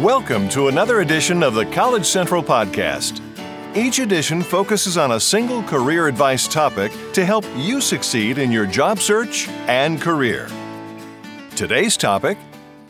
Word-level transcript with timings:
Welcome 0.00 0.48
to 0.50 0.68
another 0.68 1.02
edition 1.02 1.42
of 1.42 1.52
the 1.52 1.66
College 1.66 2.06
Central 2.06 2.42
Podcast. 2.42 3.20
Each 3.76 3.98
edition 3.98 4.42
focuses 4.42 4.96
on 4.96 5.12
a 5.12 5.20
single 5.20 5.62
career 5.62 6.08
advice 6.08 6.48
topic 6.48 6.90
to 7.12 7.22
help 7.22 7.44
you 7.54 7.82
succeed 7.82 8.38
in 8.38 8.50
your 8.50 8.64
job 8.64 9.00
search 9.00 9.46
and 9.68 10.00
career. 10.00 10.48
Today's 11.54 11.98
topic 11.98 12.38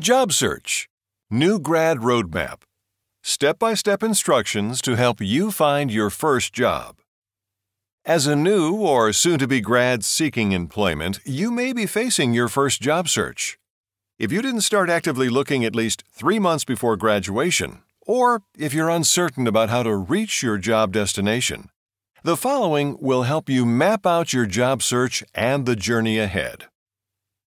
Job 0.00 0.32
Search 0.32 0.88
New 1.30 1.58
Grad 1.58 1.98
Roadmap 1.98 2.62
Step 3.22 3.58
by 3.58 3.74
step 3.74 4.02
instructions 4.02 4.80
to 4.80 4.94
help 4.94 5.20
you 5.20 5.50
find 5.50 5.90
your 5.90 6.08
first 6.08 6.54
job. 6.54 6.96
As 8.06 8.26
a 8.26 8.34
new 8.34 8.76
or 8.76 9.12
soon 9.12 9.38
to 9.40 9.46
be 9.46 9.60
grad 9.60 10.06
seeking 10.06 10.52
employment, 10.52 11.20
you 11.26 11.50
may 11.50 11.74
be 11.74 11.84
facing 11.84 12.32
your 12.32 12.48
first 12.48 12.80
job 12.80 13.10
search. 13.10 13.58
If 14.16 14.30
you 14.30 14.42
didn't 14.42 14.60
start 14.60 14.90
actively 14.90 15.28
looking 15.28 15.64
at 15.64 15.74
least 15.74 16.04
three 16.12 16.38
months 16.38 16.64
before 16.64 16.96
graduation, 16.96 17.82
or 18.06 18.42
if 18.56 18.72
you're 18.72 18.88
uncertain 18.88 19.48
about 19.48 19.70
how 19.70 19.82
to 19.82 19.96
reach 19.96 20.40
your 20.40 20.56
job 20.56 20.92
destination, 20.92 21.68
the 22.22 22.36
following 22.36 22.96
will 23.00 23.24
help 23.24 23.48
you 23.48 23.66
map 23.66 24.06
out 24.06 24.32
your 24.32 24.46
job 24.46 24.84
search 24.84 25.24
and 25.34 25.66
the 25.66 25.74
journey 25.74 26.20
ahead. 26.20 26.66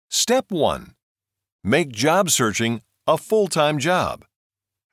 Step 0.09 0.51
1 0.51 0.93
Make 1.63 1.89
job 1.89 2.29
searching 2.29 2.81
a 3.07 3.17
full 3.17 3.47
time 3.47 3.79
job. 3.79 4.25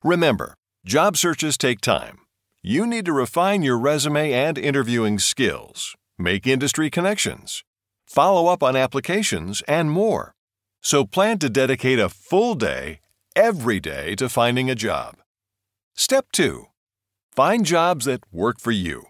Remember, 0.05 0.55
job 0.87 1.17
searches 1.17 1.59
take 1.59 1.81
time. 1.81 2.19
You 2.63 2.87
need 2.87 3.05
to 3.07 3.13
refine 3.13 3.65
your 3.65 3.79
resume 3.79 4.33
and 4.33 4.57
interviewing 4.57 5.19
skills, 5.19 5.97
make 6.21 6.47
industry 6.47 6.89
connections, 6.89 7.65
follow 8.07 8.47
up 8.47 8.63
on 8.63 8.77
applications, 8.77 9.61
and 9.67 9.91
more. 9.91 10.34
So 10.85 11.07
plan 11.07 11.39
to 11.39 11.49
dedicate 11.49 11.99
a 11.99 12.11
full 12.11 12.55
day, 12.55 13.01
every 13.35 13.81
day, 13.81 14.15
to 14.17 14.29
finding 14.29 14.69
a 14.69 14.75
job. 14.75 15.17
Step 15.97 16.27
2 16.33 16.67
Find 17.33 17.65
jobs 17.65 18.05
that 18.05 18.21
work 18.31 18.61
for 18.61 18.71
you. 18.71 19.07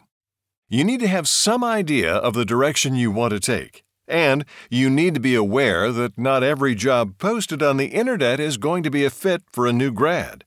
You 0.69 0.84
need 0.84 1.00
to 1.00 1.08
have 1.08 1.27
some 1.27 1.64
idea 1.64 2.14
of 2.14 2.34
the 2.34 2.45
direction 2.45 2.95
you 2.95 3.11
want 3.11 3.33
to 3.33 3.41
take, 3.41 3.83
and 4.06 4.45
you 4.70 4.89
need 4.89 5.14
to 5.14 5.20
be 5.20 5.34
aware 5.34 5.91
that 5.91 6.17
not 6.17 6.45
every 6.45 6.77
job 6.77 7.19
posted 7.19 7.61
on 7.61 7.77
the 7.77 7.86
internet 7.86 8.39
is 8.39 8.56
going 8.56 8.84
to 8.84 8.91
be 8.91 9.05
a 9.05 9.11
fit 9.11 9.42
for 9.52 9.67
a 9.67 9.72
new 9.72 9.91
grad. 9.91 10.45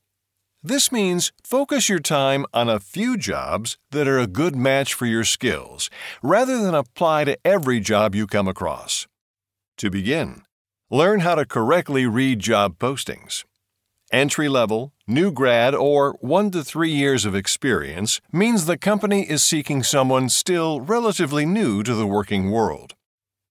This 0.63 0.93
means 0.93 1.33
focus 1.43 1.89
your 1.89 1.99
time 1.99 2.45
on 2.53 2.69
a 2.69 2.79
few 2.79 3.17
jobs 3.17 3.77
that 3.91 4.07
are 4.07 4.17
a 4.17 4.27
good 4.27 4.55
match 4.55 4.93
for 4.93 5.05
your 5.05 5.25
skills, 5.25 5.89
rather 6.23 6.57
than 6.57 6.73
apply 6.73 7.25
to 7.25 7.37
every 7.43 7.81
job 7.81 8.15
you 8.15 8.27
come 8.27 8.47
across. 8.47 9.07
To 9.77 9.91
begin, 9.91 10.43
Learn 10.89 11.19
how 11.19 11.35
to 11.35 11.45
correctly 11.45 12.05
read 12.05 12.39
job 12.39 12.79
postings. 12.79 13.43
Entry 14.09 14.47
level, 14.47 14.93
new 15.05 15.33
grad, 15.33 15.75
or 15.75 16.13
one 16.21 16.49
to 16.51 16.63
three 16.63 16.91
years 16.91 17.25
of 17.25 17.35
experience 17.35 18.21
means 18.31 18.65
the 18.65 18.77
company 18.77 19.29
is 19.29 19.43
seeking 19.43 19.83
someone 19.83 20.29
still 20.29 20.79
relatively 20.79 21.45
new 21.45 21.83
to 21.83 21.93
the 21.93 22.07
working 22.07 22.51
world. 22.51 22.95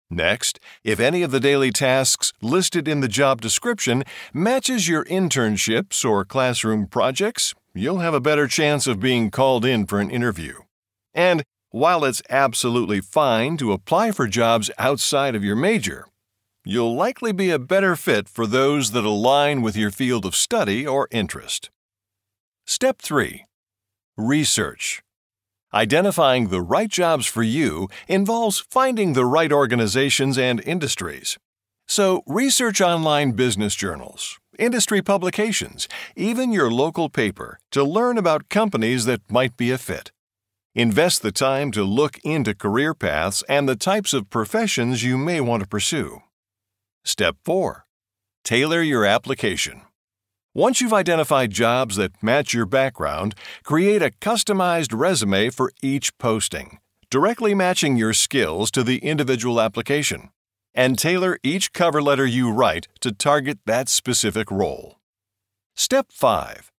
Next, 0.08 0.58
if 0.82 0.98
any 0.98 1.22
of 1.22 1.30
the 1.30 1.38
daily 1.38 1.70
tasks 1.70 2.32
listed 2.40 2.88
in 2.88 3.00
the 3.00 3.06
job 3.08 3.42
description 3.42 4.02
matches 4.32 4.88
your 4.88 5.04
internships 5.04 6.06
or 6.06 6.24
classroom 6.24 6.86
projects, 6.86 7.52
you'll 7.74 7.98
have 7.98 8.14
a 8.14 8.18
better 8.18 8.46
chance 8.46 8.86
of 8.86 8.98
being 8.98 9.30
called 9.30 9.66
in 9.66 9.84
for 9.84 10.00
an 10.00 10.08
interview. 10.08 10.60
And 11.12 11.42
while 11.68 12.02
it's 12.06 12.22
absolutely 12.30 13.02
fine 13.02 13.58
to 13.58 13.72
apply 13.72 14.12
for 14.12 14.26
jobs 14.26 14.70
outside 14.78 15.34
of 15.34 15.44
your 15.44 15.56
major, 15.56 16.06
you'll 16.68 16.96
likely 16.96 17.32
be 17.32 17.48
a 17.50 17.60
better 17.60 17.94
fit 17.94 18.28
for 18.28 18.44
those 18.44 18.90
that 18.90 19.04
align 19.04 19.62
with 19.62 19.76
your 19.76 19.92
field 19.92 20.26
of 20.26 20.34
study 20.34 20.84
or 20.84 21.06
interest. 21.12 21.70
Step 22.66 23.00
3 23.00 23.46
Research. 24.16 25.00
Identifying 25.72 26.48
the 26.48 26.60
right 26.60 26.88
jobs 26.88 27.26
for 27.26 27.44
you 27.44 27.88
involves 28.08 28.58
finding 28.68 29.12
the 29.12 29.24
right 29.24 29.52
organizations 29.52 30.36
and 30.36 30.60
industries. 30.60 31.38
So, 31.86 32.24
research 32.26 32.80
online 32.80 33.32
business 33.32 33.76
journals, 33.76 34.40
industry 34.58 35.02
publications, 35.02 35.86
even 36.16 36.50
your 36.50 36.70
local 36.70 37.08
paper 37.08 37.60
to 37.70 37.84
learn 37.84 38.18
about 38.18 38.48
companies 38.48 39.04
that 39.04 39.30
might 39.30 39.56
be 39.56 39.70
a 39.70 39.78
fit. 39.78 40.10
Invest 40.74 41.22
the 41.22 41.30
time 41.30 41.70
to 41.72 41.84
look 41.84 42.18
into 42.24 42.54
career 42.54 42.92
paths 42.92 43.44
and 43.48 43.68
the 43.68 43.76
types 43.76 44.12
of 44.12 44.30
professions 44.30 45.04
you 45.04 45.16
may 45.16 45.40
want 45.40 45.62
to 45.62 45.68
pursue. 45.68 46.22
Step 47.06 47.36
4 47.44 47.86
Tailor 48.42 48.82
your 48.82 49.04
application. 49.04 49.82
Once 50.52 50.80
you've 50.80 50.92
identified 50.92 51.52
jobs 51.52 51.94
that 51.94 52.20
match 52.20 52.52
your 52.52 52.66
background, 52.66 53.36
create 53.62 54.02
a 54.02 54.10
customized 54.20 54.92
resume 54.92 55.50
for 55.50 55.70
each 55.80 56.18
posting, 56.18 56.78
directly 57.08 57.54
matching 57.54 57.96
your 57.96 58.12
skills 58.12 58.72
to 58.72 58.82
the 58.82 58.98
individual 58.98 59.60
application, 59.60 60.30
and 60.74 60.98
tailor 60.98 61.38
each 61.44 61.72
cover 61.72 62.02
letter 62.02 62.26
you 62.26 62.50
write 62.50 62.88
to 62.98 63.12
target 63.12 63.60
that 63.66 63.88
specific 63.88 64.50
role. 64.50 64.96
Step 65.76 66.06
5 66.10 66.72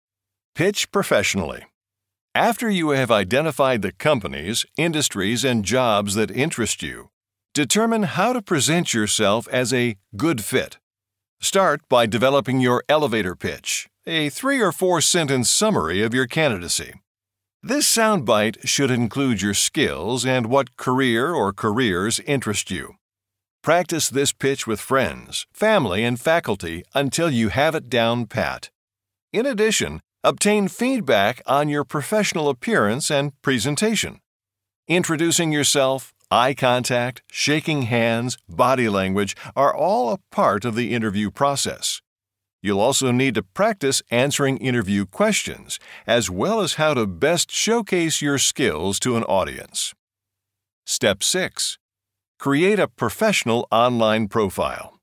Pitch 0.56 0.90
professionally. 0.90 1.66
After 2.34 2.68
you 2.68 2.90
have 2.90 3.12
identified 3.12 3.82
the 3.82 3.92
companies, 3.92 4.66
industries, 4.76 5.44
and 5.44 5.64
jobs 5.64 6.16
that 6.16 6.32
interest 6.32 6.82
you, 6.82 7.10
Determine 7.56 8.02
how 8.02 8.34
to 8.34 8.42
present 8.42 8.92
yourself 8.92 9.48
as 9.48 9.72
a 9.72 9.96
good 10.14 10.44
fit. 10.44 10.76
Start 11.40 11.80
by 11.88 12.04
developing 12.04 12.60
your 12.60 12.84
elevator 12.86 13.34
pitch, 13.34 13.88
a 14.06 14.28
three 14.28 14.60
or 14.60 14.72
four 14.72 15.00
sentence 15.00 15.48
summary 15.48 16.02
of 16.02 16.12
your 16.12 16.26
candidacy. 16.26 16.92
This 17.62 17.86
soundbite 17.88 18.68
should 18.68 18.90
include 18.90 19.40
your 19.40 19.54
skills 19.54 20.26
and 20.26 20.48
what 20.48 20.76
career 20.76 21.32
or 21.32 21.54
careers 21.54 22.20
interest 22.26 22.70
you. 22.70 22.96
Practice 23.62 24.10
this 24.10 24.34
pitch 24.34 24.66
with 24.66 24.78
friends, 24.78 25.46
family, 25.54 26.04
and 26.04 26.20
faculty 26.20 26.84
until 26.94 27.30
you 27.30 27.48
have 27.48 27.74
it 27.74 27.88
down 27.88 28.26
pat. 28.26 28.68
In 29.32 29.46
addition, 29.46 30.02
obtain 30.22 30.68
feedback 30.68 31.40
on 31.46 31.70
your 31.70 31.84
professional 31.84 32.50
appearance 32.50 33.10
and 33.10 33.32
presentation. 33.40 34.20
Introducing 34.88 35.52
yourself, 35.52 36.12
Eye 36.30 36.54
contact, 36.54 37.22
shaking 37.30 37.82
hands, 37.82 38.36
body 38.48 38.88
language 38.88 39.36
are 39.54 39.72
all 39.72 40.12
a 40.12 40.18
part 40.32 40.64
of 40.64 40.74
the 40.74 40.92
interview 40.92 41.30
process. 41.30 42.02
You'll 42.60 42.80
also 42.80 43.12
need 43.12 43.36
to 43.36 43.44
practice 43.44 44.02
answering 44.10 44.56
interview 44.56 45.06
questions, 45.06 45.78
as 46.04 46.28
well 46.28 46.60
as 46.60 46.74
how 46.74 46.94
to 46.94 47.06
best 47.06 47.52
showcase 47.52 48.20
your 48.20 48.38
skills 48.38 48.98
to 49.00 49.16
an 49.16 49.22
audience. 49.22 49.94
Step 50.84 51.22
6 51.22 51.78
Create 52.40 52.80
a 52.80 52.88
professional 52.88 53.68
online 53.70 54.26
profile. 54.26 54.98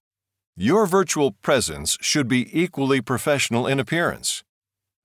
Your 0.57 0.85
virtual 0.85 1.31
presence 1.31 1.97
should 2.01 2.27
be 2.27 2.49
equally 2.51 2.99
professional 2.99 3.65
in 3.65 3.79
appearance. 3.79 4.43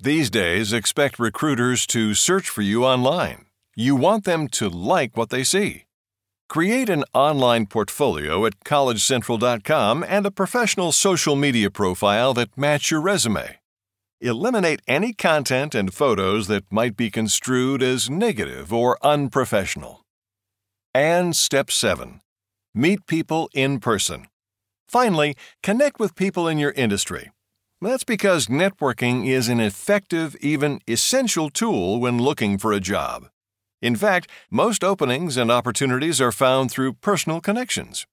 These 0.00 0.31
days, 0.31 0.73
expect 0.73 1.21
recruiters 1.21 1.87
to 1.89 2.12
search 2.15 2.49
for 2.49 2.62
you 2.62 2.85
online. 2.85 3.47
You 3.77 3.95
want 3.95 4.25
them 4.25 4.49
to 4.49 4.69
like 4.69 5.17
what 5.17 5.31
they 5.31 5.45
see. 5.45 5.85
Create 6.48 6.88
an 6.88 7.04
online 7.12 7.66
portfolio 7.66 8.47
at 8.47 8.59
collegecentral.com 8.64 10.03
and 10.03 10.25
a 10.25 10.31
professional 10.31 10.92
social 10.92 11.36
media 11.36 11.70
profile 11.70 12.32
that 12.32 12.56
match 12.56 12.91
your 12.91 13.03
resume. 13.03 13.59
Eliminate 14.22 14.81
any 14.88 15.12
content 15.12 15.75
and 15.75 15.92
photos 15.92 16.47
that 16.47 16.64
might 16.72 16.97
be 16.97 17.10
construed 17.10 17.82
as 17.82 18.08
negative 18.08 18.72
or 18.72 18.97
unprofessional. 19.03 20.00
And 20.94 21.37
step 21.37 21.70
7. 21.70 22.22
Meet 22.75 23.06
people 23.06 23.50
in 23.53 23.78
person. 23.78 24.26
Finally, 24.88 25.37
connect 25.62 26.00
with 26.00 26.17
people 26.17 26.49
in 26.49 26.56
your 26.56 26.73
industry. 26.73 27.31
That's 27.82 28.05
because 28.05 28.46
networking 28.46 29.28
is 29.28 29.50
an 29.50 29.61
effective, 29.61 30.34
even 30.40 30.81
essential 30.88 31.50
tool 31.50 32.00
when 32.00 32.19
looking 32.19 32.56
for 32.56 32.73
a 32.73 32.81
job. 32.81 33.28
In 33.80 33.94
fact, 33.94 34.28
most 34.50 34.82
openings 34.82 35.36
and 35.36 35.50
opportunities 35.50 36.20
are 36.20 36.32
found 36.32 36.70
through 36.70 36.94
personal 36.94 37.40
connections. 37.40 38.06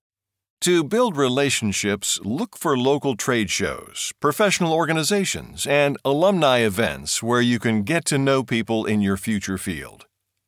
To 0.62 0.83
build 0.83 1.17
relationships, 1.17 2.19
look 2.23 2.57
for 2.57 2.77
local 2.77 3.15
trade 3.15 3.50
shows, 3.50 4.13
professional 4.19 4.73
organizations, 4.73 5.67
and 5.67 5.97
alumni 6.06 6.59
events 6.59 7.21
where 7.21 7.41
you 7.41 7.59
can 7.59 7.83
get 7.83 8.06
to 8.06 8.17
know 8.17 8.44
people 8.44 8.85
in 8.85 9.01
your 9.01 9.17
future 9.17 9.57
field. 9.57 10.06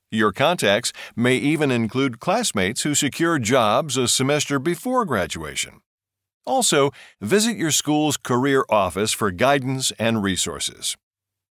Your 0.09 0.31
contacts 0.31 0.93
may 1.15 1.35
even 1.35 1.69
include 1.69 2.19
classmates 2.19 2.83
who 2.83 2.95
secured 2.95 3.43
jobs 3.43 3.97
a 3.97 4.07
semester 4.07 4.57
before 4.57 5.03
graduation. 5.03 5.81
Also, 6.45 6.91
visit 7.19 7.57
your 7.57 7.71
school's 7.71 8.15
career 8.15 8.65
office 8.69 9.11
for 9.11 9.31
guidance 9.31 9.91
and 9.99 10.23
resources. 10.23 10.95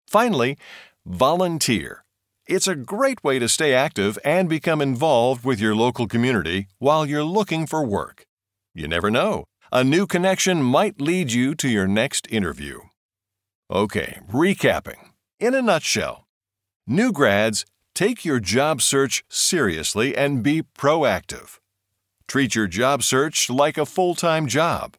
Finally, 0.08 0.58
volunteer. 1.06 2.05
It's 2.48 2.68
a 2.68 2.76
great 2.76 3.24
way 3.24 3.40
to 3.40 3.50
stay 3.50 3.74
active 3.74 4.20
and 4.24 4.48
become 4.48 4.80
involved 4.80 5.44
with 5.44 5.60
your 5.60 5.76
local 5.76 6.08
community 6.08 6.68
while 6.78 7.04
you're 7.04 7.24
looking 7.24 7.66
for 7.66 7.84
work. 7.84 8.28
You 8.76 8.88
never 8.88 9.10
know, 9.10 9.46
a 9.72 9.84
new 9.84 10.06
connection 10.06 10.62
might 10.62 11.02
lead 11.02 11.32
you 11.32 11.56
to 11.56 11.68
your 11.68 11.88
next 11.88 12.28
interview. 12.30 12.82
Okay, 13.72 14.20
recapping. 14.32 15.10
In 15.40 15.56
a 15.56 15.62
nutshell, 15.64 16.28
new 16.86 17.12
grads, 17.12 17.66
take 17.96 18.24
your 18.24 18.40
job 18.40 18.80
search 18.80 19.24
seriously 19.28 20.16
and 20.16 20.44
be 20.44 20.62
proactive. 20.62 21.58
Treat 22.28 22.54
your 22.54 22.68
job 22.68 23.02
search 23.02 23.50
like 23.50 23.80
a 23.80 23.88
full 23.88 24.14
time 24.14 24.46
job. 24.46 24.98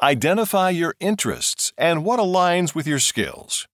Identify 0.00 0.70
your 0.70 0.94
interests 1.00 1.74
and 1.76 2.02
what 2.02 2.18
aligns 2.18 2.74
with 2.74 2.86
your 2.86 2.98
skills. 2.98 3.68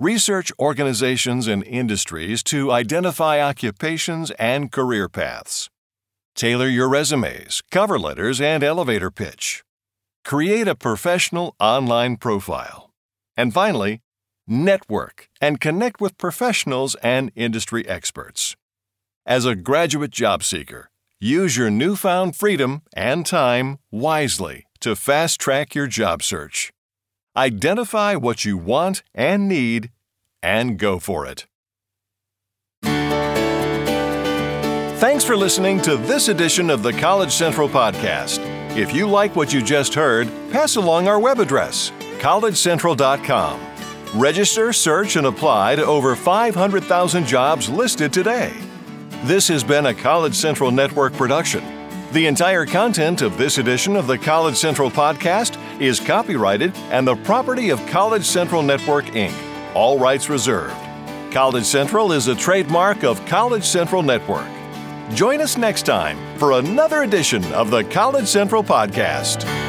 Research 0.00 0.52
organizations 0.60 1.48
and 1.48 1.64
industries 1.64 2.44
to 2.44 2.70
identify 2.70 3.40
occupations 3.42 4.30
and 4.38 4.70
career 4.70 5.08
paths. 5.08 5.70
Tailor 6.36 6.68
your 6.68 6.88
resumes, 6.88 7.64
cover 7.72 7.98
letters, 7.98 8.40
and 8.40 8.62
elevator 8.62 9.10
pitch. 9.10 9.64
Create 10.24 10.68
a 10.68 10.76
professional 10.76 11.56
online 11.58 12.16
profile. 12.16 12.90
And 13.36 13.52
finally, 13.52 13.98
network 14.46 15.28
and 15.40 15.58
connect 15.60 16.00
with 16.00 16.16
professionals 16.16 16.94
and 17.02 17.32
industry 17.34 17.84
experts. 17.88 18.54
As 19.26 19.44
a 19.44 19.56
graduate 19.56 20.12
job 20.12 20.44
seeker, 20.44 20.90
use 21.18 21.56
your 21.56 21.70
newfound 21.70 22.36
freedom 22.36 22.82
and 22.92 23.26
time 23.26 23.80
wisely 23.90 24.66
to 24.78 24.94
fast 24.94 25.40
track 25.40 25.74
your 25.74 25.88
job 25.88 26.22
search. 26.22 26.72
Identify 27.36 28.14
what 28.16 28.44
you 28.44 28.56
want 28.56 29.02
and 29.14 29.48
need 29.48 29.90
and 30.42 30.78
go 30.78 30.98
for 30.98 31.26
it. 31.26 31.46
Thanks 34.98 35.22
for 35.24 35.36
listening 35.36 35.80
to 35.82 35.96
this 35.96 36.26
edition 36.28 36.70
of 36.70 36.82
the 36.82 36.92
College 36.92 37.30
Central 37.30 37.68
Podcast. 37.68 38.40
If 38.76 38.92
you 38.92 39.06
like 39.06 39.36
what 39.36 39.52
you 39.52 39.62
just 39.62 39.94
heard, 39.94 40.26
pass 40.50 40.74
along 40.74 41.06
our 41.06 41.20
web 41.20 41.38
address, 41.38 41.92
collegecentral.com. 42.18 43.60
Register, 44.14 44.72
search, 44.72 45.16
and 45.16 45.26
apply 45.26 45.76
to 45.76 45.84
over 45.84 46.16
500,000 46.16 47.26
jobs 47.26 47.68
listed 47.68 48.12
today. 48.12 48.52
This 49.24 49.46
has 49.48 49.62
been 49.62 49.86
a 49.86 49.94
College 49.94 50.34
Central 50.34 50.70
Network 50.70 51.12
production. 51.12 51.62
The 52.12 52.26
entire 52.26 52.64
content 52.64 53.20
of 53.20 53.36
this 53.36 53.58
edition 53.58 53.94
of 53.96 54.06
the 54.06 54.16
College 54.16 54.56
Central 54.56 54.90
Podcast 54.90 55.56
is 55.80 56.00
copyrighted 56.00 56.76
and 56.90 57.06
the 57.06 57.16
property 57.16 57.70
of 57.70 57.84
College 57.86 58.24
Central 58.24 58.62
Network, 58.62 59.06
Inc., 59.06 59.34
all 59.74 59.98
rights 59.98 60.28
reserved. 60.28 60.76
College 61.32 61.64
Central 61.64 62.12
is 62.12 62.28
a 62.28 62.34
trademark 62.34 63.04
of 63.04 63.24
College 63.26 63.64
Central 63.64 64.02
Network. 64.02 64.48
Join 65.14 65.40
us 65.40 65.56
next 65.56 65.82
time 65.82 66.18
for 66.38 66.52
another 66.52 67.02
edition 67.02 67.44
of 67.52 67.70
the 67.70 67.84
College 67.84 68.26
Central 68.26 68.62
Podcast. 68.62 69.67